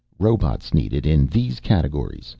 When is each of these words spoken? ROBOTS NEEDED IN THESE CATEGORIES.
ROBOTS 0.17 0.73
NEEDED 0.73 1.05
IN 1.05 1.27
THESE 1.27 1.59
CATEGORIES. 1.59 2.29